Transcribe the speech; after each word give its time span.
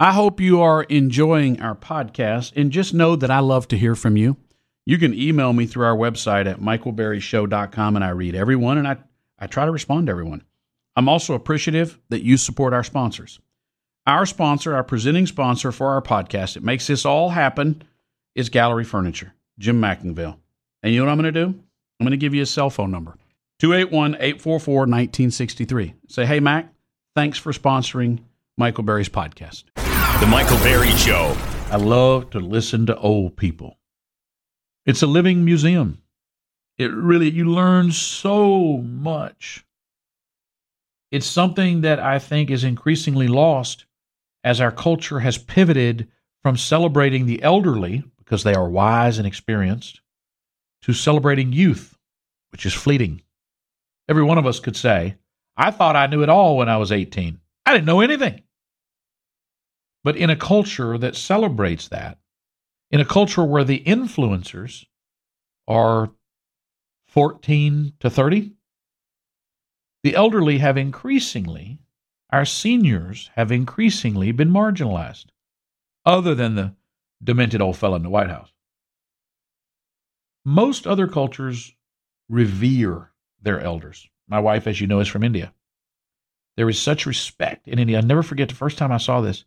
I 0.00 0.12
hope 0.12 0.40
you 0.40 0.62
are 0.62 0.84
enjoying 0.84 1.60
our 1.60 1.74
podcast 1.74 2.52
and 2.54 2.70
just 2.70 2.94
know 2.94 3.16
that 3.16 3.32
I 3.32 3.40
love 3.40 3.66
to 3.68 3.76
hear 3.76 3.96
from 3.96 4.16
you. 4.16 4.36
You 4.86 4.96
can 4.96 5.12
email 5.12 5.52
me 5.52 5.66
through 5.66 5.86
our 5.86 5.96
website 5.96 6.46
at 6.46 6.60
michaelberryshow.com 6.60 7.96
and 7.96 8.04
I 8.04 8.10
read 8.10 8.36
everyone 8.36 8.78
and 8.78 8.86
I, 8.86 8.98
I 9.40 9.48
try 9.48 9.64
to 9.64 9.72
respond 9.72 10.06
to 10.06 10.12
everyone. 10.12 10.44
I'm 10.94 11.08
also 11.08 11.34
appreciative 11.34 11.98
that 12.10 12.22
you 12.22 12.36
support 12.36 12.72
our 12.72 12.84
sponsors. 12.84 13.40
Our 14.06 14.24
sponsor, 14.24 14.72
our 14.76 14.84
presenting 14.84 15.26
sponsor 15.26 15.72
for 15.72 15.88
our 15.88 16.00
podcast, 16.00 16.56
it 16.56 16.62
makes 16.62 16.86
this 16.86 17.04
all 17.04 17.30
happen, 17.30 17.82
is 18.36 18.50
Gallery 18.50 18.84
Furniture, 18.84 19.34
Jim 19.58 19.80
McIngvale. 19.80 20.38
And 20.84 20.92
you 20.92 21.00
know 21.00 21.06
what 21.06 21.12
I'm 21.12 21.20
going 21.20 21.34
to 21.34 21.44
do? 21.44 21.46
I'm 21.98 22.04
going 22.04 22.12
to 22.12 22.16
give 22.16 22.34
you 22.34 22.42
a 22.42 22.46
cell 22.46 22.70
phone 22.70 22.92
number 22.92 23.16
281 23.58 24.14
844 24.14 24.74
1963. 24.74 25.94
Say, 26.06 26.24
hey, 26.24 26.38
Mac, 26.38 26.72
thanks 27.16 27.36
for 27.36 27.50
sponsoring 27.52 28.20
Michael 28.56 28.84
Berry's 28.84 29.08
podcast. 29.08 29.64
The 30.20 30.26
Michael 30.26 30.58
Berry 30.58 30.90
Show. 30.96 31.36
I 31.70 31.76
love 31.76 32.30
to 32.30 32.40
listen 32.40 32.86
to 32.86 32.96
old 32.96 33.36
people. 33.36 33.78
It's 34.84 35.04
a 35.04 35.06
living 35.06 35.44
museum. 35.44 36.02
It 36.76 36.92
really, 36.92 37.30
you 37.30 37.44
learn 37.44 37.92
so 37.92 38.78
much. 38.78 39.64
It's 41.12 41.24
something 41.24 41.82
that 41.82 42.00
I 42.00 42.18
think 42.18 42.50
is 42.50 42.64
increasingly 42.64 43.28
lost 43.28 43.86
as 44.42 44.60
our 44.60 44.72
culture 44.72 45.20
has 45.20 45.38
pivoted 45.38 46.08
from 46.42 46.56
celebrating 46.56 47.26
the 47.26 47.40
elderly, 47.44 48.02
because 48.16 48.42
they 48.42 48.54
are 48.54 48.68
wise 48.68 49.18
and 49.18 49.26
experienced, 49.26 50.00
to 50.82 50.92
celebrating 50.92 51.52
youth, 51.52 51.96
which 52.50 52.66
is 52.66 52.74
fleeting. 52.74 53.22
Every 54.08 54.24
one 54.24 54.36
of 54.38 54.46
us 54.46 54.58
could 54.58 54.76
say, 54.76 55.14
I 55.56 55.70
thought 55.70 55.94
I 55.94 56.08
knew 56.08 56.24
it 56.24 56.28
all 56.28 56.56
when 56.56 56.68
I 56.68 56.76
was 56.78 56.90
18. 56.90 57.38
I 57.64 57.72
didn't 57.72 57.86
know 57.86 58.00
anything. 58.00 58.42
But 60.04 60.16
in 60.16 60.30
a 60.30 60.36
culture 60.36 60.96
that 60.98 61.16
celebrates 61.16 61.88
that, 61.88 62.18
in 62.90 63.00
a 63.00 63.04
culture 63.04 63.44
where 63.44 63.64
the 63.64 63.80
influencers 63.80 64.86
are 65.66 66.12
14 67.06 67.92
to 68.00 68.10
30, 68.10 68.52
the 70.02 70.14
elderly 70.14 70.58
have 70.58 70.76
increasingly, 70.76 71.80
our 72.30 72.44
seniors 72.44 73.30
have 73.34 73.50
increasingly 73.50 74.32
been 74.32 74.50
marginalized, 74.50 75.26
other 76.06 76.34
than 76.34 76.54
the 76.54 76.74
demented 77.22 77.60
old 77.60 77.76
fellow 77.76 77.96
in 77.96 78.02
the 78.02 78.10
White 78.10 78.30
House. 78.30 78.52
Most 80.44 80.86
other 80.86 81.08
cultures 81.08 81.74
revere 82.28 83.10
their 83.42 83.60
elders. 83.60 84.08
My 84.28 84.40
wife, 84.40 84.66
as 84.66 84.80
you 84.80 84.86
know, 84.86 85.00
is 85.00 85.08
from 85.08 85.24
India. 85.24 85.52
There 86.56 86.68
is 86.68 86.80
such 86.80 87.06
respect 87.06 87.68
in 87.68 87.78
India. 87.78 87.98
I'll 87.98 88.04
never 88.04 88.22
forget 88.22 88.48
the 88.48 88.54
first 88.54 88.78
time 88.78 88.92
I 88.92 88.98
saw 88.98 89.20
this 89.20 89.44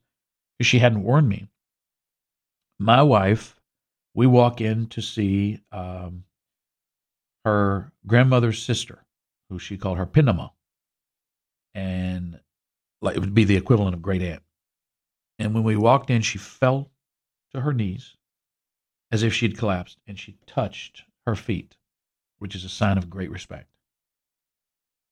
because 0.57 0.67
she 0.67 0.80
hadn't 0.80 1.03
warned 1.03 1.30
me. 1.30 1.47
My 2.80 3.02
wife, 3.02 3.59
we 4.13 4.27
walk 4.27 4.61
in 4.61 4.88
to 4.88 5.02
see 5.02 5.61
um, 5.71 6.23
her 7.45 7.91
grandmother's 8.05 8.61
sister, 8.61 9.05
who 9.49 9.59
she 9.59 9.77
called 9.77 9.97
her 9.97 10.05
Pinnama, 10.05 10.52
and 11.73 12.39
like 13.02 13.16
it 13.16 13.19
would 13.19 13.33
be 13.33 13.44
the 13.44 13.57
equivalent 13.57 13.95
of 13.95 14.02
great 14.02 14.22
aunt. 14.22 14.44
And 15.39 15.53
when 15.53 15.63
we 15.63 15.75
walked 15.75 16.09
in, 16.09 16.22
she 16.22 16.38
fell 16.38 16.91
to 17.53 17.61
her 17.61 17.73
knees 17.73 18.16
as 19.11 19.23
if 19.23 19.33
she'd 19.33 19.57
collapsed, 19.57 19.97
and 20.07 20.17
she 20.17 20.38
touched 20.47 21.03
her 21.25 21.35
feet, 21.35 21.75
which 22.39 22.55
is 22.55 22.63
a 22.63 22.69
sign 22.69 22.97
of 22.97 23.09
great 23.09 23.29
respect. 23.29 23.67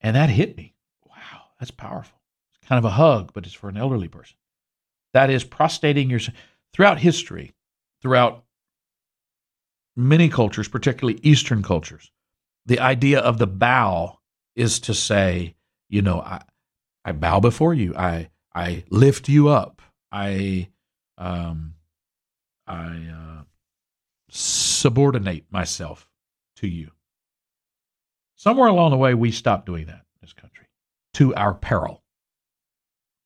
And 0.01 0.15
that 0.15 0.29
hit 0.29 0.55
me. 0.55 0.73
Wow, 1.05 1.41
that's 1.59 1.71
powerful. 1.71 2.17
It's 2.53 2.67
kind 2.67 2.79
of 2.79 2.85
a 2.85 2.95
hug, 2.95 3.33
but 3.33 3.45
it's 3.45 3.53
for 3.53 3.69
an 3.69 3.77
elderly 3.77 4.07
person. 4.07 4.37
That 5.13 5.29
is 5.29 5.43
prostrating 5.43 6.09
yourself. 6.09 6.37
Throughout 6.73 6.99
history, 6.99 7.53
throughout 8.01 8.43
many 9.95 10.29
cultures, 10.29 10.67
particularly 10.67 11.19
Eastern 11.23 11.63
cultures, 11.63 12.11
the 12.65 12.79
idea 12.79 13.19
of 13.19 13.37
the 13.37 13.47
bow 13.47 14.19
is 14.55 14.79
to 14.81 14.93
say, 14.93 15.55
you 15.89 16.01
know, 16.01 16.21
I, 16.21 16.41
I 17.03 17.11
bow 17.11 17.39
before 17.39 17.73
you. 17.73 17.95
I, 17.95 18.29
I 18.53 18.83
lift 18.89 19.29
you 19.29 19.47
up. 19.49 19.81
I, 20.11 20.69
um, 21.17 21.73
I 22.67 23.07
uh, 23.11 23.43
subordinate 24.29 25.45
myself 25.51 26.07
to 26.57 26.67
you. 26.67 26.91
Somewhere 28.35 28.69
along 28.69 28.91
the 28.91 28.97
way, 28.97 29.13
we 29.15 29.31
stopped 29.31 29.65
doing 29.65 29.87
that 29.87 29.95
in 29.95 30.19
this 30.21 30.33
country 30.33 30.67
to 31.15 31.33
our 31.35 31.53
peril. 31.53 32.03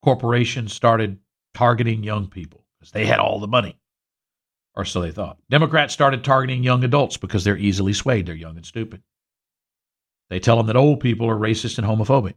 Corporations 0.01 0.73
started 0.73 1.19
targeting 1.53 2.03
young 2.03 2.27
people 2.27 2.63
because 2.79 2.91
they 2.91 3.05
had 3.05 3.19
all 3.19 3.39
the 3.39 3.47
money, 3.47 3.77
or 4.75 4.85
so 4.85 5.01
they 5.01 5.11
thought. 5.11 5.37
Democrats 5.49 5.93
started 5.93 6.23
targeting 6.23 6.63
young 6.63 6.83
adults 6.83 7.17
because 7.17 7.43
they're 7.43 7.57
easily 7.57 7.93
swayed. 7.93 8.25
They're 8.25 8.35
young 8.35 8.57
and 8.57 8.65
stupid. 8.65 9.01
They 10.29 10.39
tell 10.39 10.57
them 10.57 10.67
that 10.67 10.75
old 10.75 10.99
people 10.99 11.29
are 11.29 11.35
racist 11.35 11.77
and 11.77 11.87
homophobic. 11.87 12.35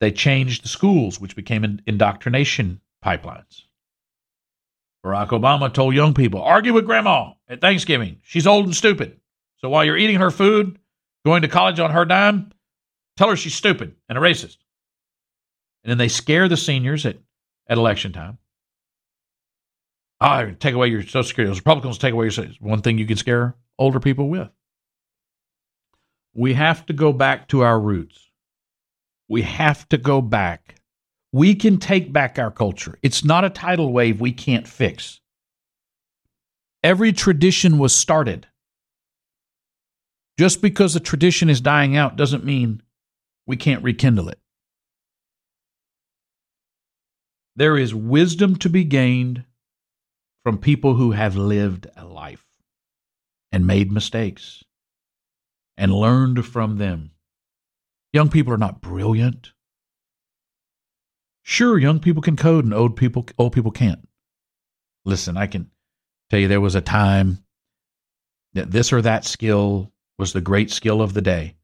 They 0.00 0.12
changed 0.12 0.62
the 0.62 0.68
schools, 0.68 1.18
which 1.18 1.36
became 1.36 1.80
indoctrination 1.86 2.80
pipelines. 3.04 3.62
Barack 5.04 5.28
Obama 5.28 5.72
told 5.72 5.94
young 5.94 6.12
people, 6.12 6.42
argue 6.42 6.72
with 6.72 6.84
grandma 6.84 7.32
at 7.48 7.60
Thanksgiving. 7.60 8.18
She's 8.22 8.46
old 8.46 8.66
and 8.66 8.76
stupid. 8.76 9.20
So 9.58 9.70
while 9.70 9.84
you're 9.84 9.96
eating 9.96 10.16
her 10.16 10.30
food, 10.30 10.78
going 11.24 11.42
to 11.42 11.48
college 11.48 11.80
on 11.80 11.92
her 11.92 12.04
dime, 12.04 12.52
tell 13.16 13.30
her 13.30 13.36
she's 13.36 13.54
stupid 13.54 13.94
and 14.08 14.18
a 14.18 14.20
racist. 14.20 14.58
And 15.86 15.92
then 15.92 15.98
they 15.98 16.08
scare 16.08 16.48
the 16.48 16.56
seniors 16.58 17.06
at, 17.06 17.16
at 17.68 17.78
election 17.78 18.12
time. 18.12 18.36
Oh, 20.20 20.50
take 20.58 20.74
away 20.74 20.88
your 20.88 21.02
Social 21.02 21.22
Security. 21.22 21.48
Those 21.48 21.60
Republicans 21.60 21.96
take 21.96 22.12
away 22.12 22.28
your 22.28 22.46
one 22.60 22.82
thing 22.82 22.98
you 22.98 23.06
can 23.06 23.16
scare 23.16 23.54
older 23.78 24.00
people 24.00 24.28
with. 24.28 24.48
We 26.34 26.52
have 26.52 26.84
to 26.86 26.92
go 26.92 27.14
back 27.14 27.48
to 27.48 27.62
our 27.62 27.80
roots. 27.80 28.18
We 29.28 29.42
have 29.42 29.88
to 29.88 29.96
go 29.96 30.20
back 30.20 30.76
we 31.36 31.54
can 31.54 31.76
take 31.76 32.14
back 32.14 32.38
our 32.38 32.50
culture. 32.50 32.98
It's 33.02 33.22
not 33.22 33.44
a 33.44 33.50
tidal 33.50 33.92
wave 33.92 34.22
we 34.22 34.32
can't 34.32 34.66
fix. 34.66 35.20
Every 36.82 37.12
tradition 37.12 37.76
was 37.76 37.94
started. 37.94 38.46
Just 40.38 40.62
because 40.62 40.96
a 40.96 41.00
tradition 41.00 41.50
is 41.50 41.60
dying 41.60 41.94
out 41.94 42.16
doesn't 42.16 42.44
mean 42.44 42.82
we 43.46 43.58
can't 43.58 43.82
rekindle 43.82 44.30
it. 44.30 44.38
There 47.56 47.78
is 47.78 47.94
wisdom 47.94 48.56
to 48.56 48.68
be 48.68 48.84
gained 48.84 49.44
from 50.44 50.58
people 50.58 50.94
who 50.94 51.12
have 51.12 51.36
lived 51.36 51.86
a 51.96 52.04
life 52.04 52.44
and 53.50 53.66
made 53.66 53.90
mistakes 53.90 54.62
and 55.78 55.90
learned 55.90 56.44
from 56.44 56.76
them. 56.76 57.12
Young 58.12 58.28
people 58.28 58.52
are 58.52 58.58
not 58.58 58.82
brilliant. 58.82 59.52
Sure, 61.44 61.78
young 61.78 61.98
people 61.98 62.20
can 62.20 62.36
code 62.36 62.64
and 62.64 62.74
old 62.74 62.94
people 62.94 63.26
old 63.38 63.54
people 63.54 63.70
can't. 63.70 64.06
Listen, 65.06 65.38
I 65.38 65.46
can 65.46 65.70
tell 66.28 66.40
you 66.40 66.48
there 66.48 66.60
was 66.60 66.74
a 66.74 66.82
time 66.82 67.38
that 68.52 68.70
this 68.70 68.92
or 68.92 69.00
that 69.00 69.24
skill 69.24 69.92
was 70.18 70.34
the 70.34 70.42
great 70.42 70.70
skill 70.70 71.00
of 71.00 71.14
the 71.14 71.22
day. 71.22 71.56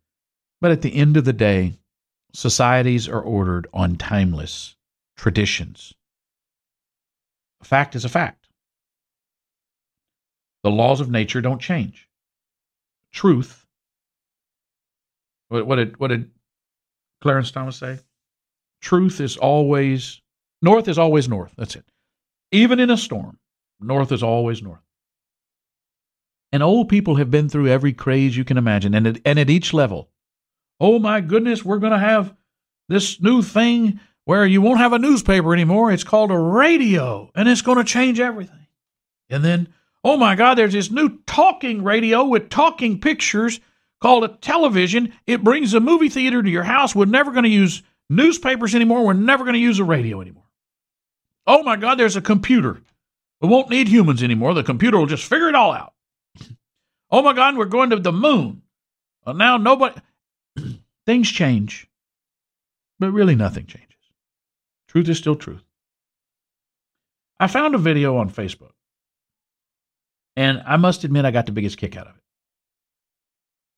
But 0.62 0.70
at 0.70 0.80
the 0.80 0.94
end 0.94 1.18
of 1.18 1.26
the 1.26 1.32
day, 1.34 1.74
societies 2.32 3.08
are 3.08 3.20
ordered 3.20 3.66
on 3.74 3.96
timeless 3.96 4.74
traditions. 5.16 5.94
A 7.60 7.64
fact 7.64 7.94
is 7.94 8.04
a 8.04 8.08
fact. 8.08 8.48
The 10.62 10.70
laws 10.70 11.00
of 11.00 11.10
nature 11.10 11.40
don't 11.40 11.60
change. 11.60 12.08
Truth. 13.12 13.66
What, 15.48 15.66
what 15.66 15.76
did 15.76 15.98
what 15.98 16.08
did 16.08 16.30
Clarence 17.20 17.50
Thomas 17.50 17.76
say? 17.76 17.98
truth 18.82 19.20
is 19.20 19.36
always 19.38 20.20
north 20.60 20.88
is 20.88 20.98
always 20.98 21.28
north. 21.28 21.54
That's 21.56 21.76
it. 21.76 21.84
Even 22.50 22.78
in 22.80 22.90
a 22.90 22.96
storm, 22.96 23.38
north 23.80 24.12
is 24.12 24.22
always 24.22 24.62
north. 24.62 24.82
And 26.52 26.62
old 26.62 26.90
people 26.90 27.14
have 27.14 27.30
been 27.30 27.48
through 27.48 27.68
every 27.68 27.94
craze 27.94 28.36
you 28.36 28.44
can 28.44 28.58
imagine, 28.58 28.94
and 28.94 29.06
at, 29.06 29.20
and 29.24 29.38
at 29.38 29.48
each 29.48 29.72
level. 29.72 30.10
Oh 30.78 30.98
my 30.98 31.22
goodness, 31.22 31.64
we're 31.64 31.78
going 31.78 31.92
to 31.92 31.98
have 31.98 32.34
this 32.88 33.22
new 33.22 33.40
thing 33.40 34.00
where 34.24 34.46
you 34.46 34.60
won't 34.60 34.78
have 34.78 34.92
a 34.92 34.98
newspaper 34.98 35.52
anymore. 35.52 35.90
It's 35.90 36.04
called 36.04 36.30
a 36.30 36.38
radio, 36.38 37.30
and 37.34 37.48
it's 37.48 37.62
going 37.62 37.78
to 37.78 37.84
change 37.84 38.20
everything. 38.20 38.66
And 39.28 39.44
then, 39.44 39.68
oh 40.04 40.16
my 40.16 40.34
God, 40.34 40.56
there's 40.56 40.74
this 40.74 40.90
new 40.90 41.18
talking 41.26 41.82
radio 41.82 42.24
with 42.24 42.50
talking 42.50 43.00
pictures 43.00 43.60
called 44.00 44.24
a 44.24 44.28
television. 44.28 45.12
It 45.26 45.44
brings 45.44 45.74
a 45.74 45.80
movie 45.80 46.08
theater 46.08 46.42
to 46.42 46.50
your 46.50 46.62
house. 46.64 46.94
We're 46.94 47.06
never 47.06 47.32
going 47.32 47.44
to 47.44 47.50
use 47.50 47.82
newspapers 48.10 48.74
anymore. 48.74 49.04
We're 49.04 49.14
never 49.14 49.44
going 49.44 49.54
to 49.54 49.60
use 49.60 49.78
a 49.78 49.84
radio 49.84 50.20
anymore. 50.20 50.42
Oh 51.46 51.62
my 51.62 51.76
God, 51.76 51.98
there's 51.98 52.16
a 52.16 52.20
computer. 52.20 52.80
We 53.40 53.48
won't 53.48 53.70
need 53.70 53.88
humans 53.88 54.22
anymore. 54.22 54.54
The 54.54 54.62
computer 54.62 54.98
will 54.98 55.06
just 55.06 55.28
figure 55.28 55.48
it 55.48 55.54
all 55.54 55.72
out. 55.72 55.94
oh 57.10 57.22
my 57.22 57.32
God, 57.32 57.56
we're 57.56 57.64
going 57.64 57.90
to 57.90 57.96
the 57.96 58.12
moon. 58.12 58.62
Well, 59.24 59.34
now 59.34 59.56
nobody. 59.56 60.00
Things 61.06 61.30
change, 61.30 61.88
but 63.00 63.10
really 63.10 63.34
nothing 63.34 63.66
changes. 63.66 63.91
Truth 64.92 65.08
is 65.08 65.16
still 65.16 65.36
truth. 65.36 65.64
I 67.40 67.46
found 67.46 67.74
a 67.74 67.78
video 67.78 68.18
on 68.18 68.28
Facebook, 68.28 68.72
and 70.36 70.62
I 70.66 70.76
must 70.76 71.04
admit 71.04 71.24
I 71.24 71.30
got 71.30 71.46
the 71.46 71.52
biggest 71.52 71.78
kick 71.78 71.96
out 71.96 72.08
of 72.08 72.14
it. 72.14 72.22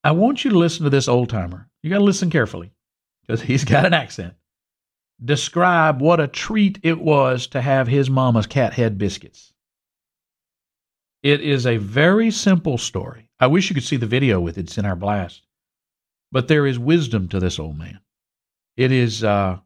I 0.02 0.11
want 0.11 0.43
you 0.44 0.50
to 0.50 0.58
listen 0.58 0.82
to 0.82 0.90
this 0.90 1.06
old 1.06 1.28
timer. 1.28 1.70
You 1.84 1.90
got 1.90 1.99
to 1.99 2.05
listen 2.05 2.31
carefully 2.31 2.72
because 3.22 3.40
he's 3.43 3.64
got 3.64 3.87
an 3.87 3.94
accent. 3.94 4.34
Describe 5.25 6.00
what 6.00 6.19
a 6.19 6.26
treat 6.26 6.81
it 6.82 6.99
was 6.99 7.46
to 7.49 7.61
have 7.61 7.87
his 7.87 8.11
mama's 8.11 8.49
cat 8.49 8.72
head 8.72 8.99
biscuits. 8.99 9.52
It 11.22 11.43
is 11.43 11.64
a 11.64 11.76
very 11.76 12.32
simple 12.32 12.76
story. 12.76 13.31
I 13.38 13.46
wish 13.46 13.70
you 13.70 13.75
could 13.75 13.84
see 13.84 13.99
the 13.99 14.06
video 14.06 14.40
with 14.40 14.58
it. 14.58 14.62
It's 14.62 14.78
in 14.78 14.84
our 14.84 14.96
blast. 14.96 15.46
But 16.32 16.49
there 16.49 16.66
is 16.66 16.76
wisdom 16.76 17.28
to 17.28 17.38
this 17.38 17.61
old 17.61 17.78
man. 17.78 18.00
It 18.76 18.90
is, 18.90 19.22
uh, 19.22 19.61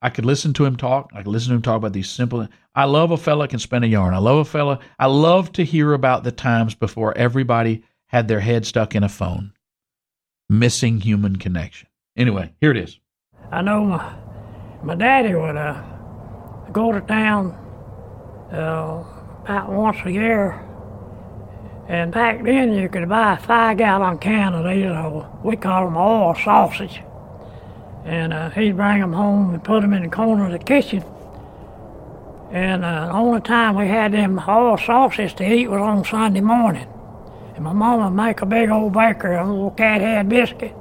I 0.00 0.10
could 0.10 0.24
listen 0.24 0.52
to 0.54 0.64
him 0.64 0.76
talk. 0.76 1.10
I 1.12 1.18
could 1.18 1.32
listen 1.32 1.50
to 1.50 1.56
him 1.56 1.62
talk 1.62 1.76
about 1.76 1.92
these 1.92 2.08
simple. 2.08 2.46
I 2.74 2.84
love 2.84 3.10
a 3.10 3.16
fella 3.16 3.48
can 3.48 3.58
spin 3.58 3.82
a 3.82 3.88
yarn. 3.88 4.14
I 4.14 4.18
love 4.18 4.38
a 4.38 4.44
fella. 4.44 4.78
I 4.98 5.06
love 5.06 5.52
to 5.52 5.64
hear 5.64 5.92
about 5.92 6.22
the 6.24 6.32
times 6.32 6.74
before 6.74 7.16
everybody 7.18 7.82
had 8.06 8.28
their 8.28 8.40
head 8.40 8.64
stuck 8.64 8.94
in 8.94 9.02
a 9.02 9.08
phone 9.08 9.52
missing 10.48 11.00
human 11.00 11.36
connection. 11.36 11.88
Anyway, 12.16 12.52
here 12.60 12.70
it 12.70 12.76
is. 12.76 12.98
I 13.50 13.62
know 13.62 13.84
my, 13.84 14.16
my 14.82 14.94
daddy 14.94 15.34
would 15.34 15.56
uh, 15.56 15.82
go 16.72 16.92
to 16.92 17.00
town 17.02 17.52
uh, 18.52 19.04
about 19.44 19.70
once 19.70 19.98
a 20.04 20.12
year. 20.12 20.64
And 21.88 22.12
back 22.12 22.42
then, 22.44 22.72
you 22.72 22.88
could 22.88 23.08
buy 23.08 23.34
a 23.34 23.38
five 23.38 23.78
gallon 23.78 24.18
can 24.18 24.54
of 24.54 24.64
these, 24.64 24.84
uh, 24.84 25.26
we 25.42 25.56
call 25.56 25.86
them 25.86 25.96
oil 25.96 26.34
sausage. 26.34 27.00
And 28.08 28.32
uh, 28.32 28.48
he'd 28.50 28.74
bring 28.74 29.00
them 29.00 29.12
home 29.12 29.52
and 29.52 29.62
put 29.62 29.82
them 29.82 29.92
in 29.92 30.02
the 30.02 30.08
corner 30.08 30.46
of 30.46 30.52
the 30.52 30.58
kitchen. 30.58 31.04
And 32.50 32.82
uh, 32.82 33.06
the 33.06 33.12
only 33.12 33.42
time 33.42 33.76
we 33.76 33.86
had 33.86 34.12
them 34.12 34.40
oil 34.48 34.78
sausages 34.78 35.34
to 35.34 35.44
eat 35.44 35.68
was 35.68 35.80
on 35.80 36.02
Sunday 36.06 36.40
morning. 36.40 36.88
And 37.54 37.64
my 37.64 37.74
mama 37.74 38.04
would 38.04 38.16
make 38.16 38.40
a 38.40 38.46
big 38.46 38.70
old 38.70 38.94
baker, 38.94 39.34
a 39.34 39.46
little 39.46 39.72
cat 39.72 40.00
head 40.00 40.26
biscuit, 40.30 40.74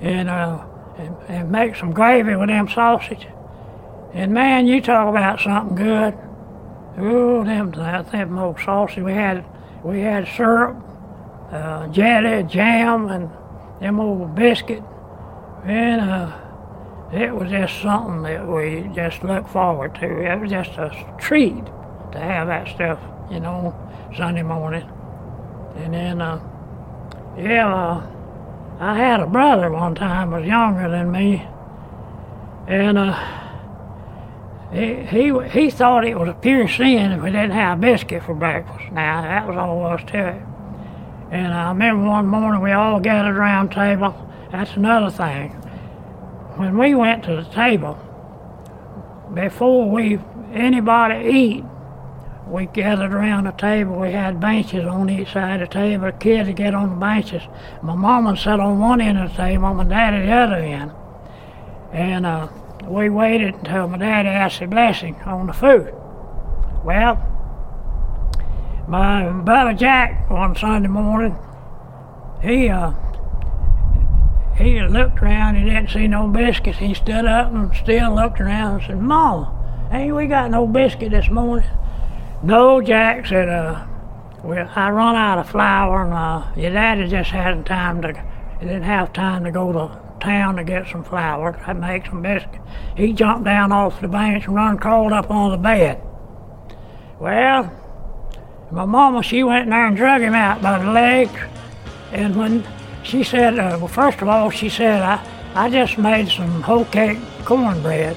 and, 0.00 0.30
uh, 0.30 0.64
and, 0.96 1.16
and 1.28 1.50
make 1.52 1.76
some 1.76 1.92
gravy 1.92 2.34
with 2.34 2.48
them 2.48 2.66
sausage. 2.66 3.26
And 4.14 4.32
man, 4.32 4.66
you 4.66 4.80
talk 4.80 5.10
about 5.10 5.40
something 5.40 5.76
good. 5.76 6.16
Oh, 6.96 7.44
them 7.44 7.72
that 7.72 8.10
them 8.10 8.38
old 8.38 8.58
sausage. 8.58 9.04
We 9.04 9.12
had 9.12 9.44
we 9.84 10.00
had 10.00 10.26
syrup, 10.34 10.82
uh, 11.52 11.88
jelly, 11.88 12.42
jam, 12.44 13.08
and 13.10 13.30
them 13.80 14.00
old 14.00 14.34
biscuit. 14.34 14.82
And 15.64 16.00
uh, 16.00 16.37
it 17.12 17.34
was 17.34 17.50
just 17.50 17.80
something 17.80 18.22
that 18.22 18.46
we 18.46 18.90
just 18.94 19.24
looked 19.24 19.50
forward 19.50 19.94
to. 19.96 20.20
It 20.20 20.40
was 20.40 20.50
just 20.50 20.72
a 20.72 20.90
treat 21.18 21.64
to 22.12 22.18
have 22.18 22.48
that 22.48 22.68
stuff, 22.68 22.98
you 23.30 23.40
know, 23.40 23.74
Sunday 24.16 24.42
morning. 24.42 24.88
And 25.76 25.94
then, 25.94 26.20
uh, 26.20 26.40
yeah, 27.38 27.72
uh, 27.72 28.06
I 28.80 28.96
had 28.96 29.20
a 29.20 29.26
brother 29.26 29.70
one 29.70 29.94
time 29.94 30.30
was 30.30 30.46
younger 30.46 30.88
than 30.88 31.10
me, 31.10 31.46
and 32.66 32.98
uh, 32.98 33.38
he, 34.72 34.94
he 35.04 35.32
he 35.48 35.70
thought 35.70 36.04
it 36.04 36.18
was 36.18 36.28
a 36.28 36.34
pure 36.34 36.68
sin 36.68 37.12
if 37.12 37.22
we 37.22 37.30
didn't 37.30 37.52
have 37.52 37.80
biscuit 37.80 38.22
for 38.22 38.34
breakfast. 38.34 38.92
Now 38.92 39.22
that 39.22 39.48
was 39.48 39.56
all 39.56 39.78
there 39.78 39.88
was 39.88 40.04
to 40.12 40.28
it. 40.28 40.42
And 41.30 41.52
I 41.52 41.68
remember 41.70 42.04
one 42.06 42.26
morning 42.26 42.60
we 42.62 42.72
all 42.72 43.00
gathered 43.00 43.36
around 43.36 43.70
the 43.70 43.74
table. 43.74 44.30
That's 44.52 44.74
another 44.76 45.10
thing. 45.10 45.67
When 46.58 46.76
we 46.76 46.92
went 46.96 47.22
to 47.22 47.36
the 47.36 47.44
table, 47.44 47.96
before 49.32 49.88
we 49.88 50.18
anybody 50.52 51.28
eat, 51.28 51.64
we 52.48 52.66
gathered 52.66 53.12
around 53.12 53.44
the 53.44 53.52
table. 53.52 53.94
We 54.00 54.10
had 54.10 54.40
benches 54.40 54.84
on 54.84 55.08
each 55.08 55.32
side 55.32 55.62
of 55.62 55.68
the 55.68 55.74
table. 55.74 56.06
The 56.06 56.12
kids 56.12 56.48
would 56.48 56.56
get 56.56 56.74
on 56.74 56.90
the 56.90 56.96
benches. 56.96 57.44
My 57.80 57.94
mama 57.94 58.36
sat 58.36 58.58
on 58.58 58.80
one 58.80 59.00
end 59.00 59.18
of 59.18 59.30
the 59.30 59.36
table, 59.36 59.72
my 59.72 59.84
daddy 59.84 60.26
the 60.26 60.32
other 60.32 60.56
end. 60.56 60.90
And 61.92 62.26
uh, 62.26 62.48
we 62.88 63.08
waited 63.08 63.54
until 63.54 63.86
my 63.86 63.98
daddy 63.98 64.28
asked 64.28 64.60
a 64.60 64.66
blessing 64.66 65.14
on 65.26 65.46
the 65.46 65.52
food. 65.52 65.94
Well, 66.84 67.24
my 68.88 69.30
brother 69.30 69.74
Jack 69.74 70.28
one 70.28 70.56
Sunday 70.56 70.88
morning, 70.88 71.36
he 72.42 72.68
uh, 72.68 72.94
he 74.58 74.80
looked 74.82 75.22
around. 75.22 75.56
He 75.56 75.64
didn't 75.64 75.90
see 75.90 76.08
no 76.08 76.28
biscuits. 76.28 76.78
He 76.78 76.94
stood 76.94 77.24
up 77.24 77.52
and 77.52 77.74
still 77.74 78.14
looked 78.14 78.40
around 78.40 78.80
and 78.80 78.82
said, 78.86 79.00
"Mama, 79.00 79.88
ain't 79.92 80.14
we 80.14 80.26
got 80.26 80.50
no 80.50 80.66
biscuit 80.66 81.10
this 81.10 81.30
morning?" 81.30 81.68
No, 82.40 82.80
Jack 82.80 83.26
said, 83.26 83.48
uh, 83.48 83.84
well, 84.44 84.70
I 84.76 84.90
run 84.90 85.16
out 85.16 85.38
of 85.38 85.50
flour 85.50 86.04
and 86.04 86.14
uh, 86.14 86.46
your 86.56 86.70
daddy 86.70 87.08
just 87.08 87.30
hadn't 87.30 87.64
time 87.64 88.00
to, 88.02 88.12
he 88.60 88.66
didn't 88.66 88.84
have 88.84 89.12
time 89.12 89.42
to 89.42 89.50
go 89.50 89.72
to 89.72 90.00
town 90.20 90.54
to 90.56 90.64
get 90.64 90.86
some 90.86 91.02
flour 91.02 91.60
to 91.66 91.74
make 91.74 92.06
some 92.06 92.22
biscuits. 92.22 92.58
He 92.96 93.12
jumped 93.12 93.44
down 93.44 93.72
off 93.72 94.00
the 94.00 94.06
bench 94.06 94.46
and 94.46 94.54
run 94.54 94.78
crawled 94.78 95.12
up 95.12 95.32
on 95.32 95.50
the 95.50 95.56
bed. 95.56 96.00
Well, 97.18 97.72
my 98.70 98.84
mama, 98.84 99.24
she 99.24 99.42
went 99.42 99.64
in 99.64 99.70
there 99.70 99.86
and 99.86 99.96
drug 99.96 100.20
him 100.20 100.34
out 100.34 100.62
by 100.62 100.78
the 100.78 100.92
legs. 100.92 101.40
And 102.12 102.36
when 102.36 102.64
she 103.02 103.22
said, 103.24 103.58
uh, 103.58 103.76
well, 103.78 103.88
first 103.88 104.20
of 104.20 104.28
all, 104.28 104.50
she 104.50 104.68
said, 104.68 105.02
I, 105.02 105.24
I 105.54 105.70
just 105.70 105.98
made 105.98 106.28
some 106.28 106.62
hoecake 106.62 107.18
cornbread. 107.44 108.16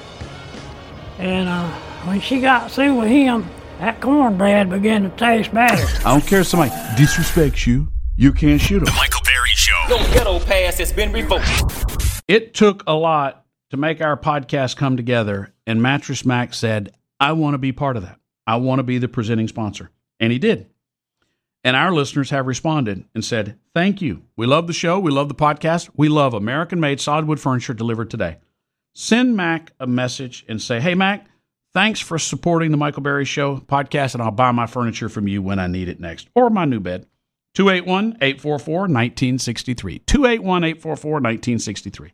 And 1.18 1.48
uh, 1.48 1.68
when 2.04 2.20
she 2.20 2.40
got 2.40 2.70
through 2.70 2.94
with 3.00 3.08
him, 3.08 3.48
that 3.78 4.00
cornbread 4.00 4.70
began 4.70 5.02
to 5.02 5.10
taste 5.16 5.52
better. 5.52 5.86
I 6.06 6.12
don't 6.12 6.26
care 6.26 6.40
if 6.40 6.46
somebody 6.46 6.70
disrespects 6.96 7.66
you. 7.66 7.88
You 8.16 8.32
can't 8.32 8.60
shoot 8.60 8.80
them. 8.80 8.86
The 8.86 8.92
Michael 8.92 9.22
Berry 9.24 9.48
Show. 9.54 9.86
Your 9.88 9.98
ghetto 10.14 10.38
pass 10.40 10.78
has 10.78 10.92
been 10.92 11.12
revoked. 11.12 11.46
It 12.28 12.54
took 12.54 12.84
a 12.86 12.94
lot 12.94 13.46
to 13.70 13.76
make 13.76 14.00
our 14.00 14.16
podcast 14.16 14.76
come 14.76 14.96
together, 14.96 15.52
and 15.66 15.82
Mattress 15.82 16.24
Mac 16.24 16.54
said, 16.54 16.94
I 17.18 17.32
want 17.32 17.54
to 17.54 17.58
be 17.58 17.72
part 17.72 17.96
of 17.96 18.02
that. 18.02 18.18
I 18.46 18.56
want 18.56 18.80
to 18.80 18.82
be 18.82 18.98
the 18.98 19.08
presenting 19.08 19.48
sponsor. 19.48 19.90
And 20.20 20.32
he 20.32 20.38
did. 20.38 20.66
And 21.64 21.76
our 21.76 21.92
listeners 21.92 22.30
have 22.30 22.46
responded 22.46 23.04
and 23.14 23.24
said, 23.24 23.58
Thank 23.74 24.02
you. 24.02 24.22
We 24.36 24.46
love 24.46 24.66
the 24.66 24.72
show. 24.72 24.98
We 24.98 25.12
love 25.12 25.28
the 25.28 25.34
podcast. 25.34 25.90
We 25.96 26.08
love 26.08 26.34
American 26.34 26.80
made 26.80 27.00
solid 27.00 27.26
wood 27.26 27.40
furniture 27.40 27.74
delivered 27.74 28.10
today. 28.10 28.38
Send 28.94 29.36
Mac 29.36 29.72
a 29.78 29.86
message 29.86 30.44
and 30.48 30.60
say, 30.60 30.80
Hey, 30.80 30.94
Mac, 30.94 31.26
thanks 31.72 32.00
for 32.00 32.18
supporting 32.18 32.70
the 32.70 32.76
Michael 32.76 33.02
Berry 33.02 33.24
Show 33.24 33.58
podcast, 33.58 34.14
and 34.14 34.22
I'll 34.22 34.30
buy 34.30 34.50
my 34.50 34.66
furniture 34.66 35.08
from 35.08 35.28
you 35.28 35.40
when 35.40 35.58
I 35.58 35.68
need 35.68 35.88
it 35.88 36.00
next, 36.00 36.28
or 36.34 36.50
my 36.50 36.64
new 36.64 36.80
bed. 36.80 37.06
281 37.54 38.16
844 38.20 38.74
1963. 38.80 39.98
281 40.00 40.64
844 40.64 41.10
1963. 41.12 42.12